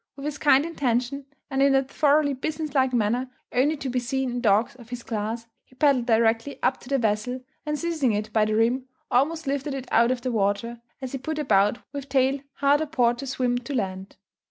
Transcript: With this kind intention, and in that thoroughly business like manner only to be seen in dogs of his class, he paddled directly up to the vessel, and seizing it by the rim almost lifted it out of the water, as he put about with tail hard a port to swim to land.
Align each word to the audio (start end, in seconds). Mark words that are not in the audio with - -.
With 0.15 0.25
this 0.25 0.39
kind 0.39 0.65
intention, 0.65 1.27
and 1.51 1.61
in 1.61 1.73
that 1.73 1.91
thoroughly 1.91 2.33
business 2.33 2.73
like 2.73 2.91
manner 2.91 3.29
only 3.51 3.77
to 3.77 3.87
be 3.87 3.99
seen 3.99 4.31
in 4.31 4.41
dogs 4.41 4.73
of 4.77 4.89
his 4.89 5.03
class, 5.03 5.45
he 5.63 5.75
paddled 5.75 6.07
directly 6.07 6.57
up 6.63 6.79
to 6.79 6.89
the 6.89 6.97
vessel, 6.97 7.41
and 7.67 7.77
seizing 7.77 8.11
it 8.11 8.33
by 8.33 8.45
the 8.45 8.55
rim 8.55 8.87
almost 9.11 9.45
lifted 9.45 9.75
it 9.75 9.87
out 9.91 10.09
of 10.09 10.21
the 10.23 10.31
water, 10.31 10.81
as 11.03 11.11
he 11.11 11.19
put 11.19 11.37
about 11.37 11.77
with 11.93 12.09
tail 12.09 12.39
hard 12.53 12.81
a 12.81 12.87
port 12.87 13.19
to 13.19 13.27
swim 13.27 13.59
to 13.59 13.75
land. 13.75 14.17